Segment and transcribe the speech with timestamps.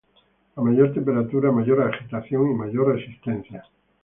[0.55, 3.67] A mayor temperatura, mayor agitación, y mayor resistencia.